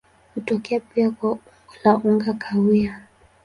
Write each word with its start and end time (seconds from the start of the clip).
Hutokea 0.35 0.79
pia 0.79 1.11
kwa 1.11 1.31
umbo 1.31 1.43
la 1.83 1.97
unga 1.97 2.33
kahawia. 2.33 3.01